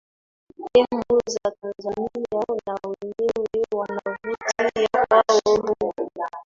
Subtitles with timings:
[0.79, 2.09] emu za tanzania
[2.67, 5.99] na wenyewe wanavutia kwao rwan